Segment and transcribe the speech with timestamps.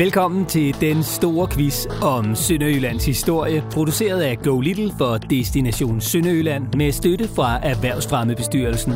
[0.00, 6.74] Velkommen til den store quiz om Sønderjyllands historie, produceret af Go Little for Destination Sønderjylland
[6.74, 8.92] med støtte fra Erhvervsfremmebestyrelsen.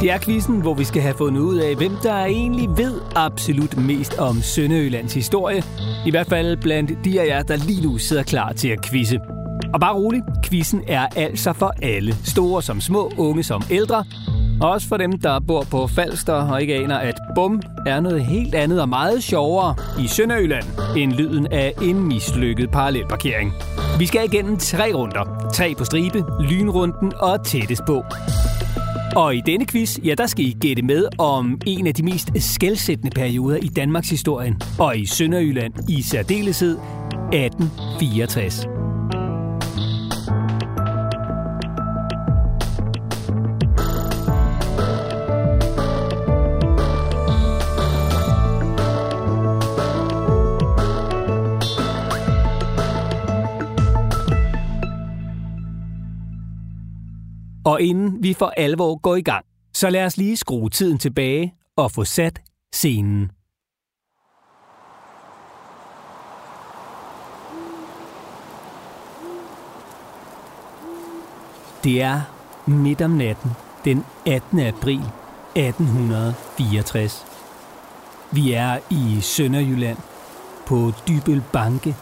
[0.00, 3.76] Det er quizzen, hvor vi skal have fundet ud af, hvem der egentlig ved absolut
[3.76, 5.62] mest om Sønderjyllands historie.
[6.06, 9.20] I hvert fald blandt de af jer, der lige nu sidder klar til at quizze.
[9.74, 12.14] Og bare rolig, quizzen er altså for alle.
[12.24, 14.04] Store som små, unge som ældre.
[14.58, 14.62] Mm.
[14.62, 18.54] Også for dem, der bor på Falster og ikke aner, at bum er noget helt
[18.54, 20.64] andet og meget sjovere i Sønderjylland
[20.96, 23.52] end lyden af en mislykket parallelparkering.
[23.98, 25.50] Vi skal igennem tre runder.
[25.54, 28.04] Tre på stribe, lynrunden og tættest på.
[29.16, 32.30] Og i denne quiz, ja, der skal I gætte med om en af de mest
[32.54, 36.78] skældsættende perioder i Danmarks historien, og i Sønderjylland i særdeleshed
[37.32, 38.77] 1864.
[57.78, 61.54] Og inden vi for alvor går i gang, så lad os lige skrue tiden tilbage
[61.76, 62.40] og få sat
[62.72, 63.30] scenen.
[71.84, 72.20] Det er
[72.66, 73.50] midt om natten
[73.84, 74.60] den 18.
[74.60, 75.00] april
[75.56, 77.26] 1864.
[78.32, 79.98] Vi er i Sønderjylland
[80.66, 81.96] på Dybøl Banke,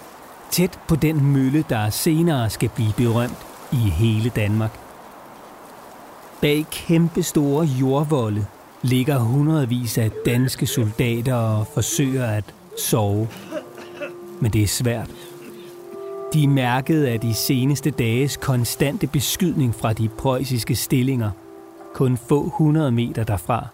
[0.50, 4.85] tæt på den mølle, der senere skal blive berømt i hele Danmark.
[6.40, 8.46] Bag kæmpe store jordvolde
[8.82, 12.44] ligger hundredvis af danske soldater og forsøger at
[12.78, 13.28] sove.
[14.40, 15.10] Men det er svært.
[16.32, 21.30] De er mærket af de seneste dages konstante beskydning fra de preussiske stillinger,
[21.94, 23.66] kun få hundrede meter derfra.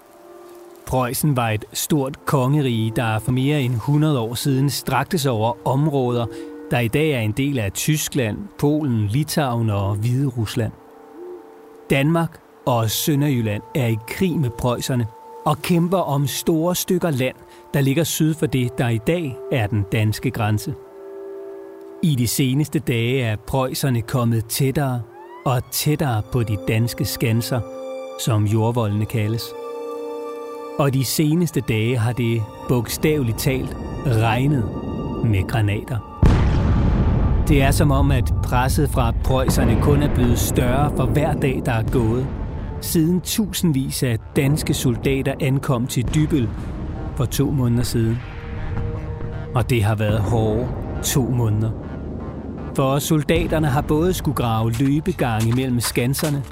[0.86, 5.52] Preussen var et stort kongerige, der for mere end 100 år siden strakte sig over
[5.64, 6.26] områder,
[6.70, 10.72] der i dag er en del af Tyskland, Polen, Litauen og Hvide Rusland.
[11.90, 15.06] Danmark og Sønderjylland er i krig med preusserne
[15.44, 17.34] og kæmper om store stykker land,
[17.74, 20.74] der ligger syd for det, der i dag er den danske grænse.
[22.02, 25.02] I de seneste dage er preusserne kommet tættere
[25.44, 27.60] og tættere på de danske skanser,
[28.20, 29.44] som jordvoldene kaldes.
[30.78, 34.64] Og de seneste dage har det bogstaveligt talt regnet
[35.24, 35.98] med granater.
[37.48, 41.62] Det er som om, at presset fra preusserne kun er blevet større for hver dag,
[41.66, 42.26] der er gået–
[42.82, 46.48] siden tusindvis af danske soldater ankom til Dybøl
[47.16, 48.18] for to måneder siden.
[49.54, 50.68] Og det har været hårde
[51.02, 51.70] to måneder.
[52.76, 56.42] For soldaterne har både skulle grave løbegange mellem skanserne,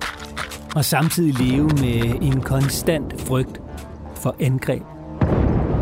[0.77, 3.61] og samtidig leve med en konstant frygt
[4.15, 4.83] for angreb.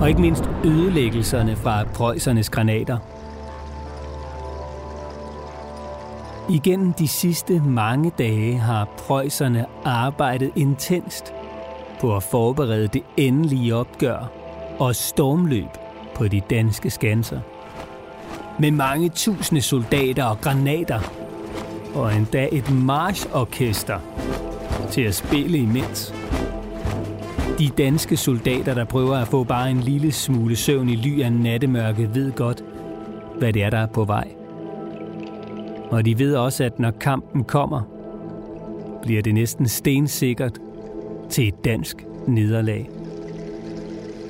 [0.01, 2.99] Og ikke mindst ødelæggelserne fra Preussernes granater–
[6.51, 11.33] Igennem de sidste mange dage har prøjserne arbejdet intenst
[12.01, 14.31] på at forberede det endelige opgør
[14.79, 15.69] og stormløb
[16.15, 17.41] på de danske skanser.
[18.59, 21.01] Med mange tusinde soldater og granater,
[21.95, 23.99] og endda et marchorkester
[24.91, 26.15] til at spille imens.
[27.59, 31.33] De danske soldater, der prøver at få bare en lille smule søvn i ly af
[31.33, 32.63] nattemørke, ved godt,
[33.39, 34.38] hvad det er, der er på vej.
[35.91, 37.83] Og de ved også, at når kampen kommer,
[39.03, 40.59] bliver det næsten stensikkert
[41.31, 42.91] til et dansk nederlag.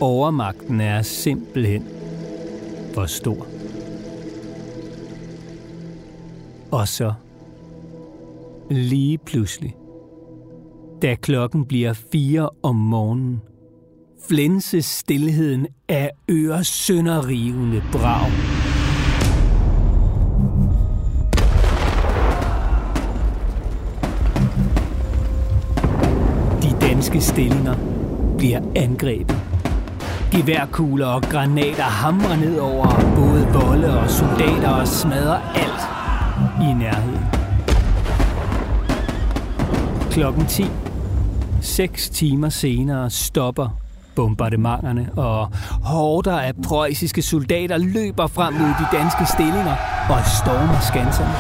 [0.01, 1.85] Overmagten er simpelthen
[2.95, 3.47] for stor.
[6.71, 7.13] Og så,
[8.71, 9.77] lige pludselig,
[11.03, 13.41] da klokken bliver fire om morgenen,
[14.29, 18.58] flænses stillheden af øresønderrivende brag.
[27.09, 27.75] Danske stillinger
[28.39, 29.37] bliver angrebet.
[30.31, 35.83] Geværkugler og granater hamrer ned over både volde og soldater og smadrer alt
[36.69, 37.27] i nærheden.
[40.11, 40.65] Klokken 10.
[41.61, 43.69] Seks timer senere stopper
[44.17, 45.49] bombardementerne, og
[45.83, 49.77] horder af preussiske soldater løber frem mod de danske stillinger
[50.11, 51.35] og stormer skanserne.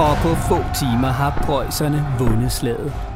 [0.00, 3.11] Og på få timer har preusserne vundet slaget.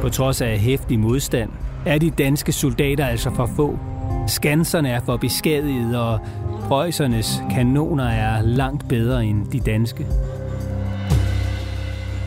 [0.00, 1.50] På trods af hæftig modstand
[1.86, 3.78] er de danske soldater altså for få.
[4.26, 6.20] Skanserne er for beskadigede, og
[6.68, 10.06] Preussernes kanoner er langt bedre end de danske.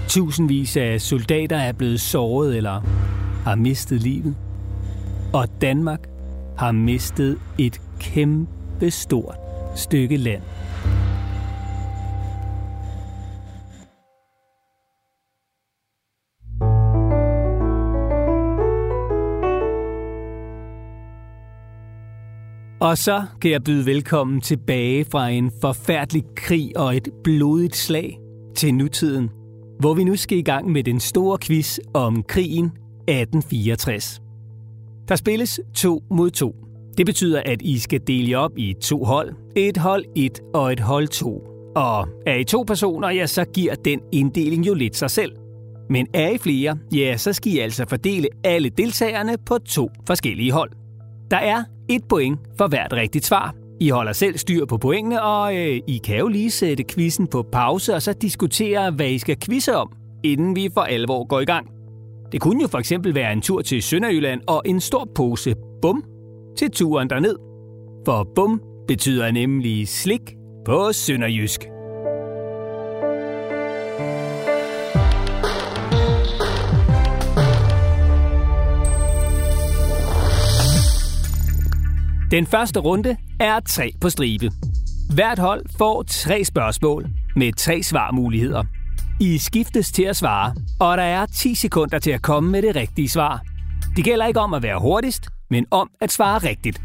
[0.07, 2.81] Tusindvis af soldater er blevet såret eller
[3.43, 4.35] har mistet livet.
[5.33, 5.99] Og Danmark
[6.57, 9.35] har mistet et kæmpe stort
[9.75, 10.41] stykke land.
[22.81, 28.19] Og så kan jeg byde velkommen tilbage fra en forfærdelig krig og et blodigt slag
[28.55, 29.29] til nutiden,
[29.79, 34.21] hvor vi nu skal i gang med den store quiz om krigen 1864.
[35.07, 36.55] Der spilles to mod to.
[36.97, 39.33] Det betyder, at I skal dele op i to hold.
[39.55, 41.43] Et hold 1 og et hold 2.
[41.75, 45.31] Og er I to personer, ja, så giver den inddeling jo lidt sig selv.
[45.89, 50.51] Men er I flere, ja, så skal I altså fordele alle deltagerne på to forskellige
[50.51, 50.80] hold.
[51.31, 53.55] Der er et point for hvert rigtigt svar.
[53.79, 57.45] I holder selv styr på pointene, og øh, I kan jo lige sætte quizzen på
[57.51, 59.91] pause og så diskutere, hvad I skal quizze om,
[60.23, 61.67] inden vi for alvor går i gang.
[62.31, 66.03] Det kunne jo for eksempel være en tur til Sønderjylland og en stor pose bum
[66.57, 67.35] til turen derned.
[68.05, 70.21] For bum betyder nemlig slik
[70.65, 71.70] på sønderjysk.
[82.31, 84.51] Den første runde er tre på stribe.
[85.13, 87.05] Hvert hold får tre spørgsmål
[87.35, 88.63] med tre svarmuligheder.
[89.19, 92.75] I skiftes til at svare, og der er 10 sekunder til at komme med det
[92.75, 93.41] rigtige svar.
[93.95, 96.81] Det gælder ikke om at være hurtigst, men om at svare rigtigt.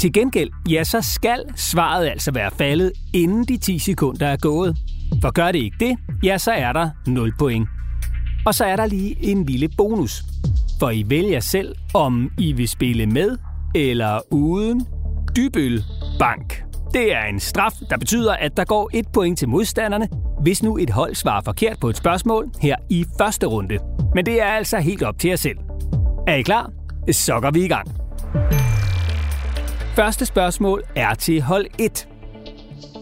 [0.00, 4.76] Til gengæld, ja, så skal svaret altså være faldet, inden de 10 sekunder er gået.
[5.22, 7.68] For gør det ikke det, ja, så er der 0 point.
[8.46, 10.22] Og så er der lige en lille bonus.
[10.80, 13.38] For I vælger selv, om I vil spille med
[13.74, 14.86] eller uden
[15.36, 15.84] Dybøl
[16.18, 16.64] Bank.
[16.94, 20.08] Det er en straf, der betyder, at der går et point til modstanderne,
[20.42, 23.78] hvis nu et hold svarer forkert på et spørgsmål her i første runde.
[24.14, 25.58] Men det er altså helt op til jer selv.
[26.26, 26.70] Er I klar?
[27.12, 27.88] Så går vi i gang.
[29.96, 32.08] Første spørgsmål er til hold 1.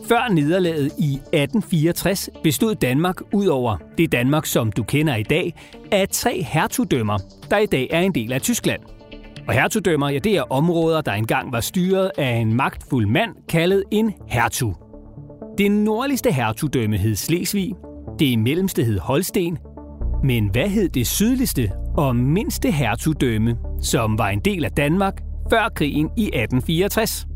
[0.09, 5.55] Før nederlaget i 1864 bestod Danmark ud over det Danmark, som du kender i dag,
[5.93, 7.19] af tre hertugdømmer,
[7.51, 8.81] der i dag er en del af Tyskland–
[9.49, 13.85] og hertugdømmer, ja, det er områder, der engang var styret af en magtfuld mand, kaldet
[13.91, 14.77] en hertug.
[15.59, 17.75] Det nordligste hertugdømme hed Slesvig,
[18.19, 19.59] det mellemste hed Holsten,
[20.25, 25.69] men hvad hed det sydligste og mindste hertugdømme, som var en del af Danmark før
[25.75, 27.27] krigen i 1864?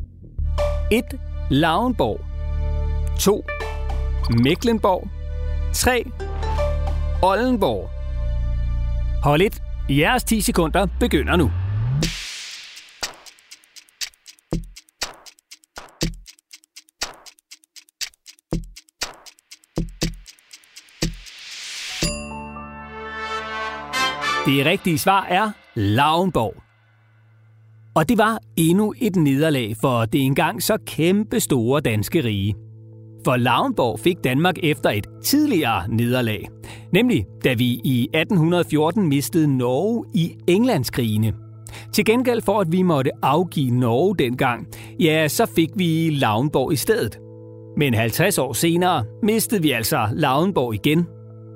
[0.93, 1.05] 1.
[1.50, 2.20] Lauenborg
[3.20, 3.44] 2.
[4.44, 5.09] Mecklenborg
[5.75, 6.05] 3.
[7.23, 7.91] Oldenborg
[9.23, 9.62] Hold et.
[9.91, 11.50] Jeres 10 sekunder begynder nu.
[24.46, 26.54] Det rigtige svar er Lauenborg.
[27.94, 32.54] Og det var endnu et nederlag for det engang så kæmpe store danske rige.
[33.25, 36.49] For Lauenborg fik Danmark efter et tidligere nederlag,
[36.93, 41.41] nemlig da vi i 1814 mistede Norge i Englandskrigene.
[41.92, 44.66] Til gengæld for, at vi måtte afgive Norge dengang,
[45.00, 47.19] ja, så fik vi Lauenborg i stedet.
[47.76, 51.06] Men 50 år senere mistede vi altså Lauenborg igen,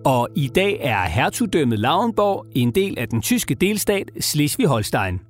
[0.05, 5.21] og i dag er hertugdømmet Lauenborg en del af den tyske delstat Slesvig-Holstein.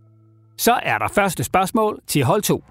[0.58, 2.64] Så er der første spørgsmål til hold 2.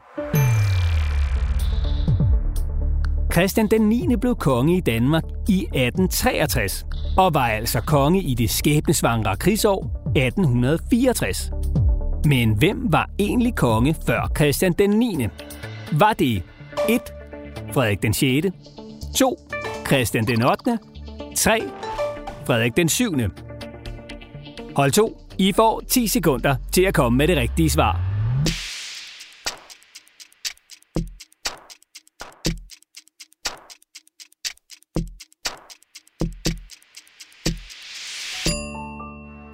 [3.34, 4.16] Christian den 9.
[4.22, 6.86] blev konge i Danmark i 1863,
[7.18, 9.84] og var altså konge i det skæbnesvangre krigsår
[10.16, 11.52] 1864.
[12.26, 15.28] Men hvem var egentlig konge før Christian den 9.
[15.92, 16.44] Var det
[16.90, 17.02] 1.
[17.74, 18.48] Frederik den 6.,
[19.18, 19.38] 2.
[19.88, 20.78] Christian den 8.,
[21.36, 21.62] 3.
[22.46, 23.14] Frederik den 7.
[24.76, 25.22] Hold 2.
[25.38, 28.00] I får 10 sekunder til at komme med det rigtige svar.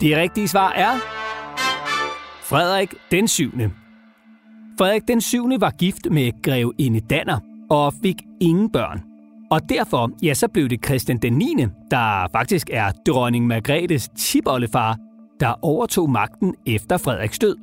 [0.01, 1.20] Det rigtige svar er
[2.51, 3.51] Frederik den 7.
[4.77, 5.50] Frederik den 7.
[5.60, 7.39] var gift med grevinde Danner
[7.70, 9.03] og fik ingen børn.
[9.51, 11.55] Og derfor, ja, så blev det Christian den 9.,
[11.91, 14.98] der faktisk er dronning Margrethes tipoldefar,
[15.39, 17.55] der overtog magten efter Frederiks død.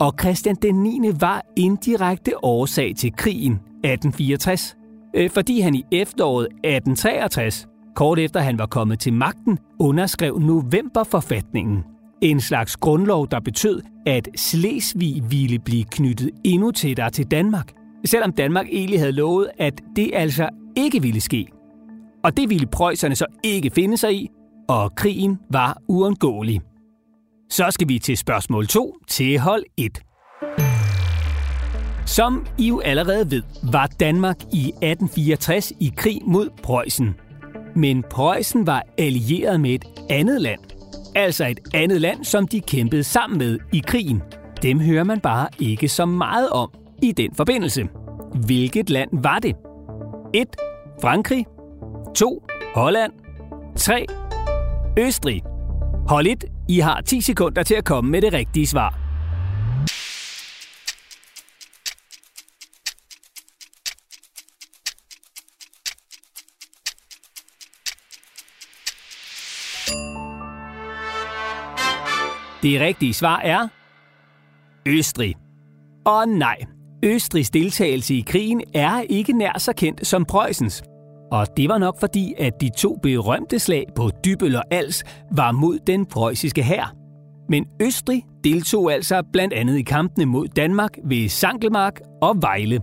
[0.00, 1.00] Og Christian den 9.
[1.20, 4.76] var indirekte årsag til krigen 1864,
[5.16, 11.95] øh, fordi han i efteråret 1863, kort efter han var kommet til magten, underskrev novemberforfatningen.
[12.22, 17.72] En slags grundlov, der betød, at Slesvig ville blive knyttet endnu tættere til Danmark,
[18.04, 21.46] selvom Danmark egentlig havde lovet, at det altså ikke ville ske.
[22.24, 24.28] Og det ville prøjserne så ikke finde sig i,
[24.68, 26.60] og krigen var uundgåelig.
[27.50, 30.00] Så skal vi til spørgsmål 2 til hold 1.
[32.06, 33.42] Som I jo allerede ved,
[33.72, 37.14] var Danmark i 1864 i krig mod Preussen.
[37.76, 40.75] Men Preussen var allieret med et andet land.
[41.16, 44.22] Altså et andet land, som de kæmpede sammen med i krigen.
[44.62, 46.70] Dem hører man bare ikke så meget om
[47.02, 47.88] i den forbindelse.
[48.46, 49.54] Hvilket land var det?
[50.34, 50.46] 1.
[51.02, 51.46] Frankrig
[52.16, 52.46] 2.
[52.74, 53.12] Holland
[53.76, 54.06] 3.
[54.98, 55.42] Østrig
[56.08, 59.05] Hold lidt, I har 10 sekunder til at komme med det rigtige svar.
[72.66, 73.68] Det rigtige svar er
[74.86, 75.34] Østrig.
[76.06, 76.56] Og nej,
[77.04, 80.82] Østrigs deltagelse i krigen er ikke nær så kendt som Preussens.
[81.32, 85.52] Og det var nok fordi, at de to berømte slag på Dybøl og Als var
[85.52, 86.94] mod den preussiske hær.
[87.48, 92.80] Men Østrig deltog altså blandt andet i kampene mod Danmark ved Sankelmark og Vejle.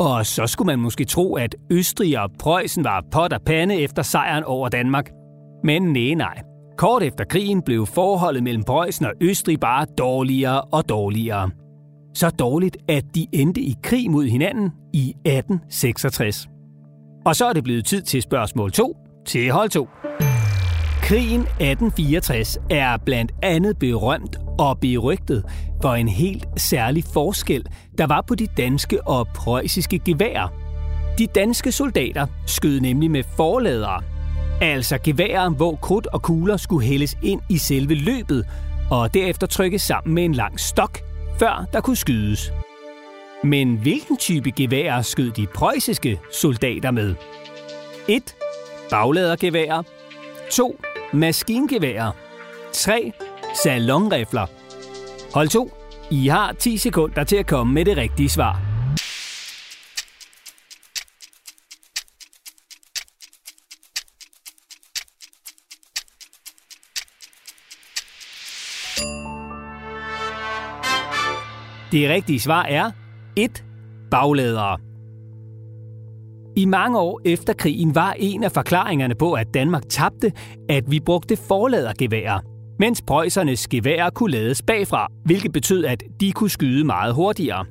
[0.00, 4.02] Og så skulle man måske tro, at Østrig og Preussen var pot og pande efter
[4.02, 5.10] sejren over Danmark.
[5.64, 6.51] Men nej, nej.
[6.82, 11.50] Kort efter krigen blev forholdet mellem Preussen og Østrig bare dårligere og dårligere.
[12.14, 16.48] Så dårligt, at de endte i krig mod hinanden i 1866.
[17.26, 18.96] Og så er det blevet tid til spørgsmål 2
[19.26, 19.88] til hold 2.
[21.02, 25.44] Krigen 1864 er blandt andet berømt og berygtet
[25.82, 27.66] for en helt særlig forskel,
[27.98, 30.48] der var på de danske og preussiske geværer.
[31.18, 34.11] De danske soldater skød nemlig med forladere,
[34.62, 38.46] altså geværer, hvor krudt og kugler skulle hældes ind i selve løbet
[38.90, 40.98] og derefter trykkes sammen med en lang stok,
[41.38, 42.52] før der kunne skydes.
[43.44, 47.14] Men hvilken type geværer skød de preussiske soldater med?
[48.08, 48.34] 1.
[48.90, 49.82] Bagladergeværer
[50.50, 50.80] 2.
[51.12, 52.12] Maskingeværer
[52.72, 53.12] 3.
[53.62, 54.46] Salonrifler
[55.34, 55.72] Hold 2.
[56.10, 58.71] I har 10 sekunder til at komme med det rigtige svar.
[71.92, 72.90] Det rigtige svar er
[73.36, 73.64] 1.
[74.10, 74.78] Bagladere.
[76.56, 80.32] I mange år efter krigen var en af forklaringerne på, at Danmark tabte,
[80.68, 82.40] at vi brugte forladergeværer,
[82.78, 87.64] mens prøjsernes geværer kunne lades bagfra, hvilket betød, at de kunne skyde meget hurtigere.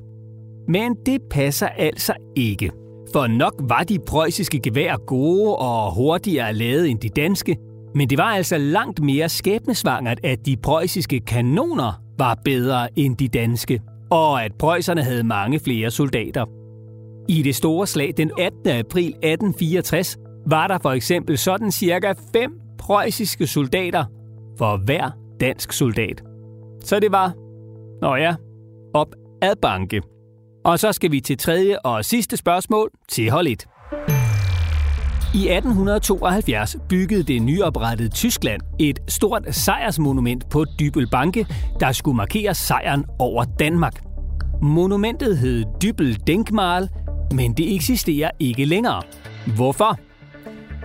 [0.68, 2.70] Men det passer altså ikke.
[3.12, 7.56] For nok var de preussiske geværer gode og hurtigere lavet end de danske,
[7.94, 13.28] men det var altså langt mere skæbnesvangert, at de preussiske kanoner var bedre end de
[13.28, 13.80] danske
[14.12, 16.46] og at preusserne havde mange flere soldater.
[17.28, 18.68] I det store slag den 18.
[18.68, 20.16] april 1864
[20.46, 24.04] var der for eksempel sådan cirka fem preussiske soldater
[24.58, 26.22] for hver dansk soldat.
[26.84, 27.32] Så det var,
[28.00, 28.34] nå ja,
[28.94, 30.02] op ad banke.
[30.64, 33.66] Og så skal vi til tredje og sidste spørgsmål til hold 1.
[35.34, 41.46] I 1872 byggede det nyoprettede Tyskland et stort sejrsmonument på Dybel Banke,
[41.80, 44.02] der skulle markere sejren over Danmark.
[44.62, 46.88] Monumentet hed Dybel Denkmal,
[47.34, 49.02] men det eksisterer ikke længere.
[49.56, 49.98] Hvorfor?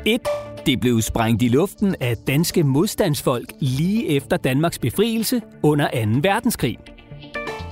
[0.06, 0.22] 1.
[0.66, 6.20] Det blev sprængt i luften af danske modstandsfolk lige efter Danmarks befrielse under 2.
[6.22, 6.77] verdenskrig.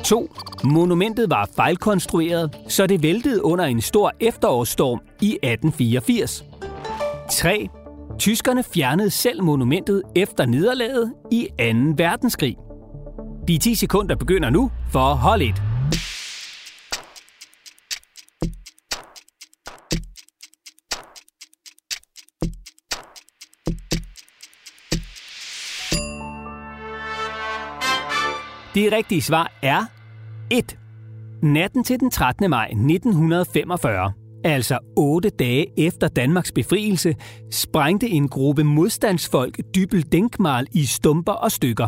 [0.04, 0.36] 2.
[0.64, 6.46] Monumentet var fejlkonstrueret, så det væltede under en stor efterårsstorm i 1884.
[7.30, 7.68] 3.
[8.20, 11.56] Tyskerne fjernede selv monumentet efter nederlaget i 2.
[11.98, 12.56] verdenskrig.
[13.48, 15.62] De 10 sekunder begynder nu for hold 1.
[28.76, 29.86] Det rigtige svar er
[30.52, 30.78] 1.
[31.44, 32.50] Natten til den 13.
[32.50, 37.16] maj 1945 altså otte dage efter Danmarks befrielse,
[37.52, 41.88] sprængte en gruppe modstandsfolk Dybel Denkmal i stumper og stykker.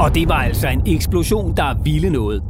[0.00, 2.42] Og det var altså en eksplosion, der ville noget.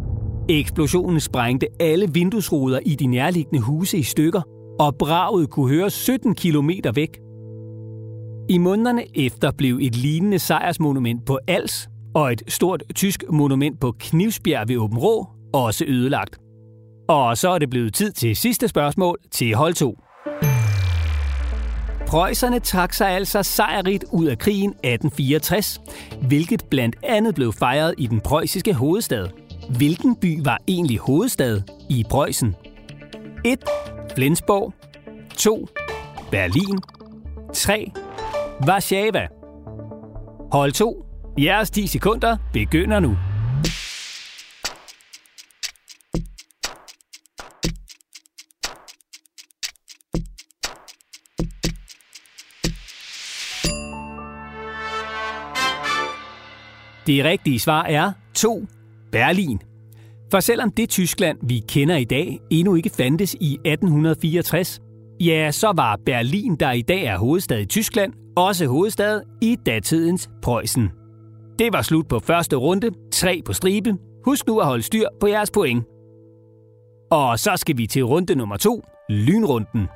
[0.49, 4.43] Eksplosionen sprængte alle vinduesruder i de nærliggende huse i stykker,
[4.81, 7.19] og braget kunne høres 17 km væk.
[8.49, 13.95] I månederne efter blev et lignende sejrsmonument på Als og et stort tysk monument på
[13.99, 16.44] Knivsbjerg ved Åben Rå også ødelagt.
[17.09, 19.99] Og så er det blevet tid til sidste spørgsmål til hold 2.
[22.07, 25.81] Preusserne trak sig altså sejrigt ud af krigen 1864,
[26.23, 29.29] hvilket blandt andet blev fejret i den preussiske hovedstad.
[29.77, 32.57] Hvilken by var egentlig hovedstad i Preussen?
[33.45, 33.65] 1.
[34.15, 34.75] Flensborg
[35.37, 35.69] 2.
[36.31, 36.79] Berlin
[37.55, 37.93] 3.
[38.67, 39.27] Warszawa
[40.53, 41.05] Hold 2.
[41.39, 43.17] Jeres 10 sekunder begynder nu.
[57.07, 58.67] Det rigtige svar er 2.
[59.13, 59.61] Berlin.
[60.31, 64.81] For selvom det Tyskland, vi kender i dag, endnu ikke fandtes i 1864,
[65.21, 70.31] ja, så var Berlin, der i dag er hovedstad i Tyskland, også hovedstad i datidens
[70.43, 70.91] Preussen.
[71.59, 73.97] Det var slut på første runde, tre på stribe.
[74.25, 75.85] Husk nu at holde styr på jeres point.
[77.11, 79.89] Og så skal vi til runde nummer to, lynrunden.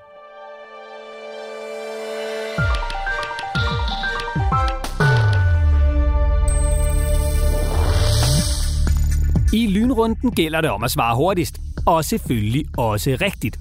[9.58, 13.58] I lynrunden gælder det om at svare hurtigst, og selvfølgelig også rigtigt.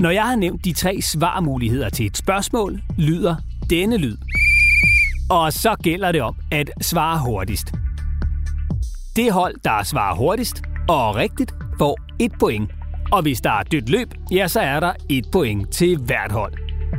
[0.00, 3.36] Når jeg har nævnt de tre svarmuligheder til et spørgsmål, lyder
[3.70, 4.16] denne lyd.
[5.30, 7.72] Og så gælder det om at svare hurtigst.
[9.16, 12.70] Det hold, der svarer hurtigst og rigtigt, får et point.
[13.12, 16.52] Og hvis der er dødt løb, ja, så er der et point til hvert hold.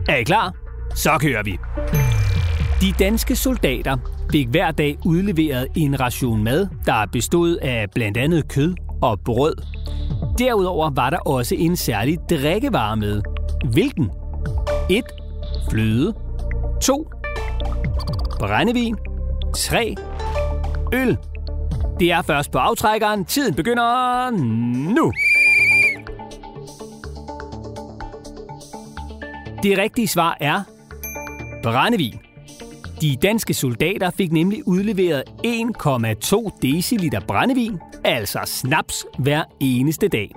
[0.10, 0.54] Er I klar?
[0.96, 1.58] Så kører vi.
[2.82, 3.98] De danske soldater
[4.32, 9.56] fik hver dag udleveret en ration mad, der bestod af blandt andet kød og brød.
[10.38, 13.22] Derudover var der også en særlig drikkevare med.
[13.72, 14.10] Hvilken?
[14.90, 15.04] 1.
[15.70, 16.14] Fløde.
[16.82, 17.10] 2.
[18.40, 18.96] Brændevin.
[19.56, 19.96] 3.
[20.94, 21.18] Øl.
[22.00, 23.26] Det er først på aftrækkeren.
[23.26, 24.30] Tiden begynder
[24.96, 25.12] nu.
[29.64, 30.62] Det rigtige svar er
[31.64, 32.29] brændevin.
[33.02, 40.32] De danske soldater fik nemlig udleveret 1,2 deciliter brændevin, altså snaps, hver eneste dag.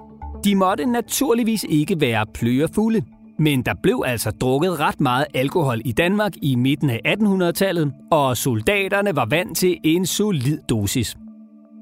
[0.45, 3.03] De måtte naturligvis ikke være pløjerfulde,
[3.39, 8.37] men der blev altså drukket ret meget alkohol i Danmark i midten af 1800-tallet, og
[8.37, 11.17] soldaterne var vant til en solid dosis.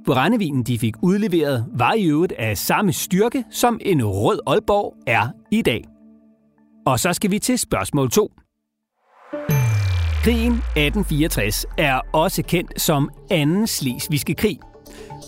[0.07, 5.29] Brændevinen, de fik udleveret, var i øvrigt af samme styrke, som en rød Aalborg er
[5.51, 5.85] i dag.
[6.87, 8.33] Og så skal vi til spørgsmål 2.
[10.25, 13.67] Krigen 1864 er også kendt som 2.
[13.67, 14.59] Slesvigske krig.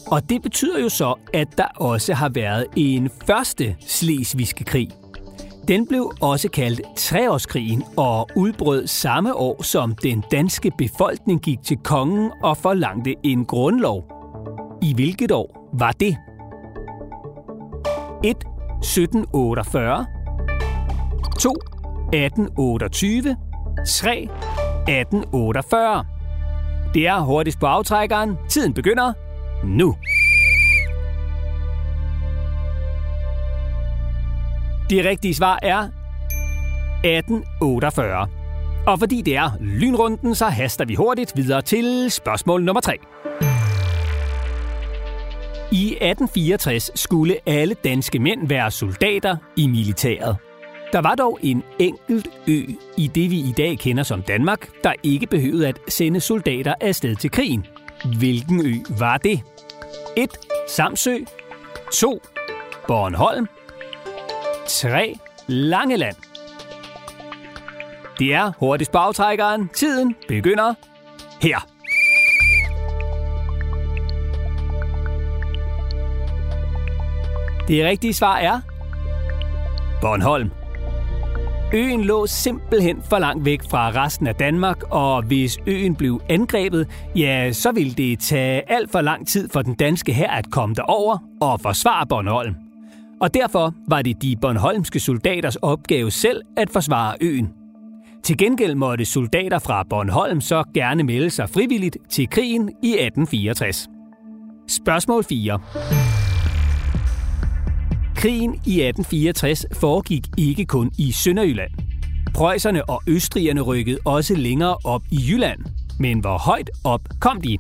[0.07, 4.89] Og det betyder jo så, at der også har været en første Slesvigske krig.
[5.69, 11.77] Den blev også kaldt Treårskrigen og udbrød samme år, som den danske befolkning gik til
[11.85, 14.05] kongen og forlangte en grundlov.
[14.83, 16.17] I hvilket år var det?
[18.25, 18.31] 1.
[18.31, 20.07] 1748
[21.39, 21.51] 2.
[22.13, 23.37] 1828
[23.87, 24.29] 3.
[24.89, 26.05] 1848.
[26.95, 28.37] Det er hurtigst på aftrækkeren.
[28.49, 29.13] Tiden begynder
[29.65, 29.97] nu.
[34.91, 38.29] Det rigtige svar er 1848.
[38.87, 42.99] Og fordi det er lynrunden, så haster vi hurtigt videre til spørgsmål nummer 3.
[45.73, 50.37] I 1864 skulle alle danske mænd være soldater i militæret.
[50.93, 52.63] Der var dog en enkelt ø
[52.97, 57.17] i det, vi i dag kender som Danmark, der ikke behøvede at sende soldater afsted
[57.17, 57.67] til krigen.
[58.19, 59.41] Hvilken ø var det?
[60.17, 60.31] 1.
[60.69, 61.17] Samsø
[61.93, 62.23] 2.
[62.89, 63.49] Bornholm
[64.69, 65.19] 3.
[65.47, 66.17] Langeland
[68.19, 69.69] Det er hurtigst bagtrækkeren.
[69.69, 70.75] Tiden begynder
[71.43, 71.69] her.
[77.69, 78.61] Det rigtige svar er
[80.01, 80.51] Bornholm.
[81.75, 86.89] Øen lå simpelthen for langt væk fra resten af Danmark, og hvis øen blev angrebet,
[87.17, 90.75] ja, så ville det tage alt for lang tid for den danske hær at komme
[90.75, 92.55] derover og forsvare Bornholm.
[93.21, 97.49] Og derfor var det de bornholmske soldaters opgave selv at forsvare øen.
[98.23, 103.89] Til gengæld måtte soldater fra Bornholm så gerne melde sig frivilligt til krigen i 1864.
[104.69, 105.59] Spørgsmål 4.
[108.23, 111.71] Krigen i 1864 foregik ikke kun i Sønderjylland.
[112.35, 115.61] Preusserne og østrigerne rykkede også længere op i Jylland.
[115.99, 117.59] Men hvor højt op kom de?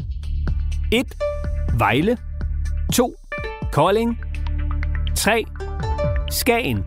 [0.92, 1.14] 1.
[1.78, 2.16] Vejle
[2.92, 3.14] 2.
[3.72, 4.18] Kolding
[5.16, 5.44] 3.
[6.30, 6.84] Skagen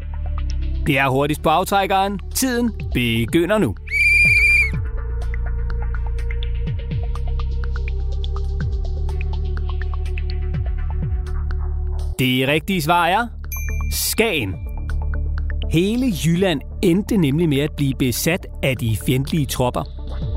[0.88, 2.20] Det er hurtigst på aftrækkeren.
[2.36, 3.76] Tiden begynder nu.
[12.20, 13.28] Det rigtige svar er
[13.96, 14.56] Skagen.
[15.72, 19.84] Hele Jylland endte nemlig med at blive besat af de fjendtlige tropper.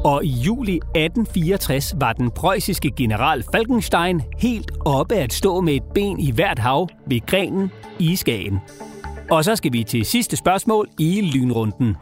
[0.05, 5.83] Og i juli 1864 var den preussiske general Falkenstein helt oppe at stå med et
[5.95, 8.59] ben i hvert hav ved grenen i Skagen.
[9.31, 11.97] Og så skal vi til sidste spørgsmål i lynrunden.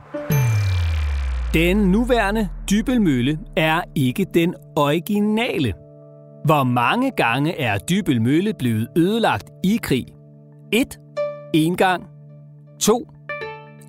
[1.55, 5.73] Den nuværende Dybelmølle er ikke den originale.
[6.45, 10.07] Hvor mange gange er Dybelmølle blevet ødelagt i krig?
[10.73, 10.99] 1
[11.57, 12.07] en gang.
[12.81, 13.09] To.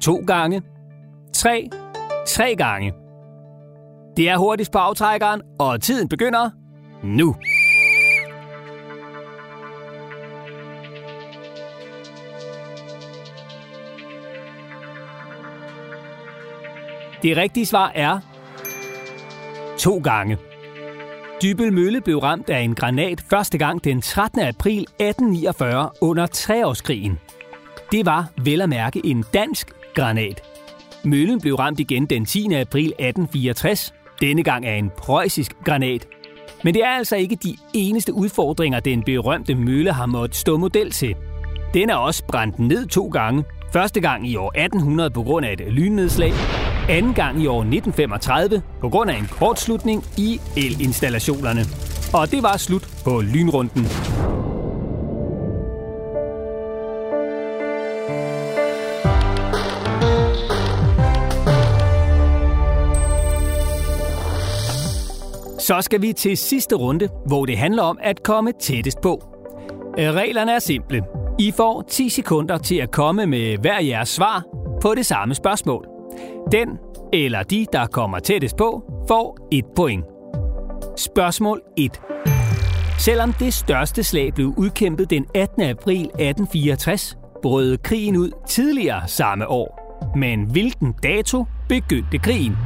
[0.02, 0.62] To gange.
[1.34, 1.70] Tre.
[2.28, 2.94] Tre gange.
[4.18, 6.50] Det er hurtigst på aftrækkeren, og tiden begynder
[7.04, 7.36] nu.
[17.22, 18.20] Det rigtige svar er
[19.78, 20.38] to gange.
[21.42, 24.42] Dybel Mølle blev ramt af en granat første gang den 13.
[24.42, 27.20] april 1849 under Treårskrigen.
[27.92, 30.42] Det var vel at mærke en dansk granat.
[31.04, 32.54] Møllen blev ramt igen den 10.
[32.54, 36.08] april 1864, denne gang af en preussisk granat.
[36.64, 40.92] Men det er altså ikke de eneste udfordringer, den berømte mølle har måttet stå model
[40.92, 41.16] til.
[41.74, 43.44] Den er også brændt ned to gange.
[43.74, 46.32] Første gang i år 1800 på grund af et lynnedslag,
[46.90, 51.62] anden gang i år 1935 på grund af en kortslutning i elinstallationerne.
[52.14, 53.88] Og det var slut på lynrunden.
[65.68, 69.24] Så skal vi til sidste runde, hvor det handler om at komme tættest på.
[70.00, 71.04] Øh, reglerne er simple.
[71.40, 74.44] I får 10 sekunder til at komme med hver jeres svar
[74.82, 75.88] på det samme spørgsmål.
[76.52, 76.70] Den
[77.14, 80.06] eller de, der kommer tættest på, får et point.
[80.98, 82.02] Spørgsmål 1.
[83.00, 85.62] Selvom det største slag blev udkæmpet den 18.
[85.62, 89.80] april 1864, brød krigen ud tidligere samme år.
[90.18, 92.58] Men hvilken dato begyndte krigen?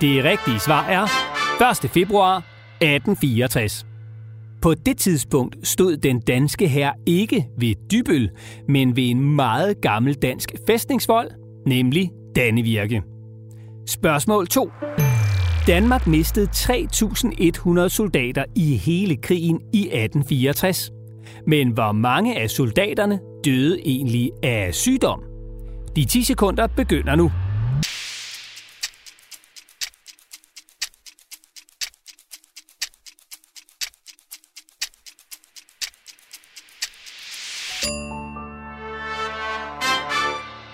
[0.00, 1.02] Det rigtige svar er
[1.84, 1.90] 1.
[1.90, 3.86] februar 1864.
[4.62, 8.30] På det tidspunkt stod den danske hær ikke ved Dybøl,
[8.68, 11.30] men ved en meget gammel dansk fæstningsvold,
[11.66, 13.02] nemlig Dannevirke.
[13.86, 14.70] Spørgsmål 2.
[15.66, 20.90] Danmark mistede 3.100 soldater i hele krigen i 1864.
[21.46, 25.22] Men hvor mange af soldaterne døde egentlig af sygdom?
[25.96, 27.30] De 10 sekunder begynder nu.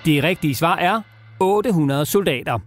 [0.07, 1.01] Det rigtige svar er
[1.41, 2.59] 800 soldater.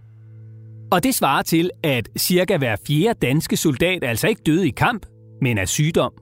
[0.92, 5.06] Og det svarer til, at cirka hver fjerde danske soldat altså ikke døde i kamp,
[5.42, 6.12] men af sygdom.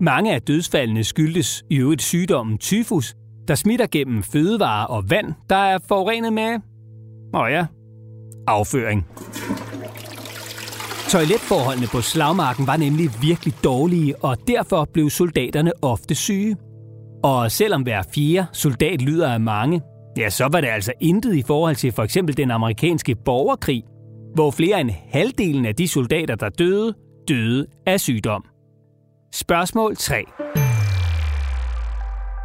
[0.00, 3.14] Mange af dødsfaldene skyldtes i øvrigt sygdommen tyfus,
[3.48, 6.58] der smitter gennem fødevarer og vand, der er forurenet med,
[7.34, 7.66] åh ja,
[8.46, 9.06] afføring.
[11.08, 16.56] Toiletforholdene på slagmarken var nemlig virkelig dårlige, og derfor blev soldaterne ofte syge.
[17.22, 19.80] Og selvom hver fjerde soldat lyder af mange,
[20.18, 23.82] ja, så var det altså intet i forhold til for eksempel den amerikanske borgerkrig,
[24.34, 26.94] hvor flere end halvdelen af de soldater, der døde,
[27.28, 28.44] døde af sygdom.
[29.32, 30.24] Spørgsmål 3.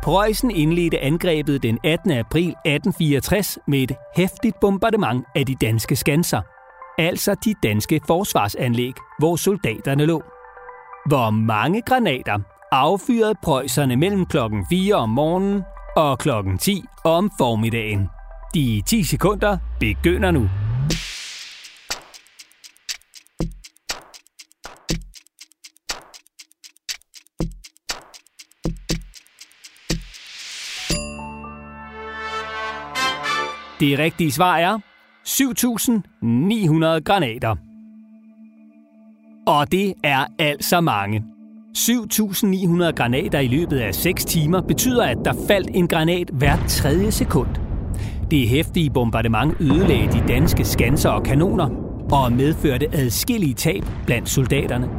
[0.04, 2.12] Preussen indledte angrebet den 18.
[2.12, 6.42] april 1864 med et hæftigt bombardement af de danske skanser,
[6.98, 10.24] altså de danske forsvarsanlæg, hvor soldaterne lå.
[11.06, 12.40] Hvor mange granater
[12.72, 15.64] affyrede preusserne mellem klokken 4 om morgenen
[16.00, 18.10] og klokken 10 om formiddagen.
[18.54, 20.50] De 10 sekunder begynder nu.
[33.80, 34.80] Det rigtige svar er
[35.28, 37.56] 7.900 granater.
[39.48, 41.38] Og det er altså mange.
[41.78, 47.12] 7.900 granater i løbet af 6 timer betyder, at der faldt en granat hvert tredje
[47.12, 47.48] sekund.
[48.32, 51.70] Det hæftige bombardement ødelagde de danske skanser og kanoner
[52.12, 54.90] og medførte adskillige tab blandt soldaterne.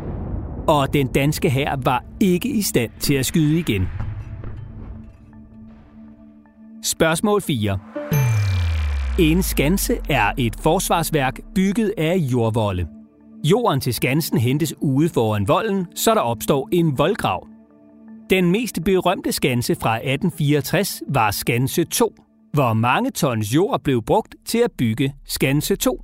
[0.69, 3.89] Og den danske hær var ikke i stand til at skyde igen.
[6.85, 7.79] Spørgsmål 4.
[9.19, 13.00] En skanse er et forsvarsværk bygget af jordvolde.
[13.45, 17.47] Jorden til skansen hentes ude foran volden, så der opstår en voldgrav.
[18.31, 22.15] Den mest berømte skanse fra 1864 var Skanse 2,
[22.53, 26.03] hvor mange tons jord blev brugt til at bygge Skanse 2.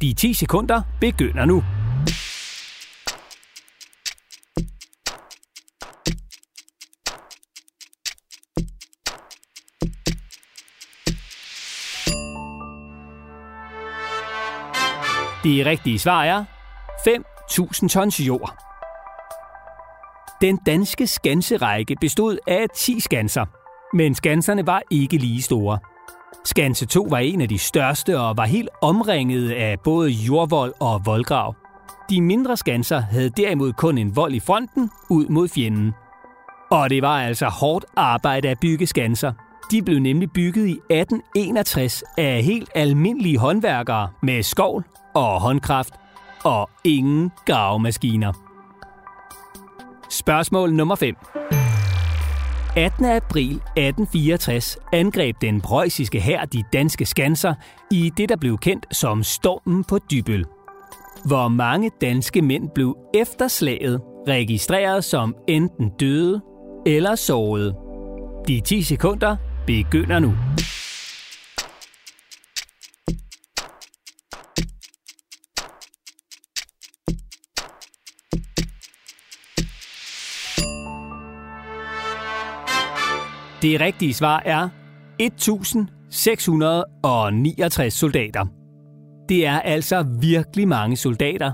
[0.00, 1.62] De 10 sekunder begynder nu.
[15.44, 16.44] Det rigtige svar er
[17.08, 18.56] 5.000 tons jord.
[20.40, 23.44] Den danske skanserække bestod af 10 skanser,
[23.96, 25.78] men skanserne var ikke lige store.
[26.44, 31.02] Skanse 2 var en af de største og var helt omringet af både jordvold og
[31.04, 31.54] voldgrav.
[32.10, 35.94] De mindre skanser havde derimod kun en vold i fronten ud mod fjenden.
[36.70, 39.32] Og det var altså hårdt arbejde at bygge skanser.
[39.70, 45.94] De blev nemlig bygget i 1861 af helt almindelige håndværkere med skovl og håndkraft
[46.46, 48.32] og ingen gravemaskiner.
[50.10, 51.14] Spørgsmål nummer 5.
[52.76, 53.04] 18.
[53.04, 57.54] april 1864 angreb den preussiske hær de danske skanser
[57.90, 60.44] i det, der blev kendt som Stormen på Dybøl.
[61.24, 66.40] Hvor mange danske mænd blev efter slaget registreret som enten døde
[66.86, 67.74] eller sårede.
[68.48, 70.34] De 10 sekunder begynder nu.
[83.66, 84.68] Det rigtige svar er
[85.18, 88.46] 1669 soldater.
[89.28, 91.52] Det er altså virkelig mange soldater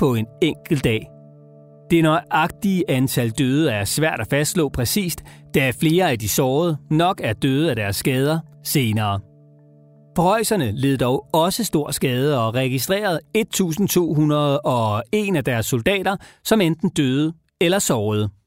[0.00, 1.06] på en enkelt dag.
[1.90, 5.22] Det nøjagtige antal døde er svært at fastslå præcist,
[5.54, 9.20] da flere af de sårede nok er døde af deres skader senere.
[10.16, 17.32] Preusserne led dog også stor skade og registrerede 1201 af deres soldater, som enten døde
[17.60, 18.43] eller sårede.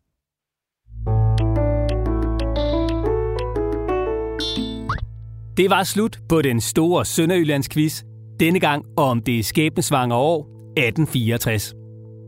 [5.58, 8.04] Det var slut på den store Sønderjyllands quiz.
[8.40, 11.74] Denne gang om det skæbnesvangre år 1864.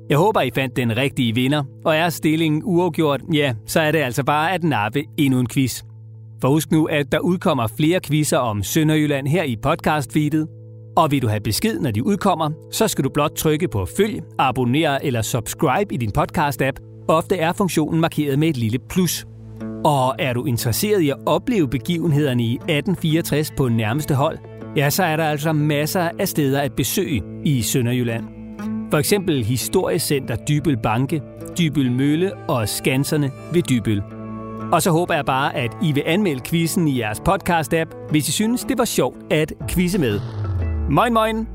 [0.09, 3.99] Jeg håber, I fandt den rigtige vinder, og er stillingen uafgjort, ja, så er det
[3.99, 5.83] altså bare at nappe endnu en quiz.
[6.41, 10.47] For husk nu, at der udkommer flere quizzer om Sønderjylland her i podcastfeedet.
[10.97, 14.21] Og vil du have besked, når de udkommer, så skal du blot trykke på følg,
[14.39, 17.05] abonnere eller subscribe i din podcast-app.
[17.07, 19.25] Ofte er funktionen markeret med et lille plus.
[19.85, 24.37] Og er du interesseret i at opleve begivenhederne i 1864 på nærmeste hold,
[24.75, 28.23] ja, så er der altså masser af steder at besøge i Sønderjylland.
[28.91, 31.21] For eksempel Historiecenter Dybøl Banke,
[31.57, 34.01] Dybøl Mølle og Skanserne ved Dybøl.
[34.71, 38.31] Og så håber jeg bare, at I vil anmelde quizzen i jeres podcast-app, hvis I
[38.31, 40.19] synes, det var sjovt at quizze med.
[40.89, 41.47] Moin moin!